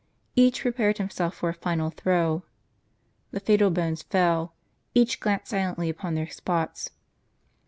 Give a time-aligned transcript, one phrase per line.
[0.35, 2.41] Each prepared himself for a final throw.
[3.29, 4.55] The fatal bones fell;
[4.95, 6.89] each glanced silently upon their spots.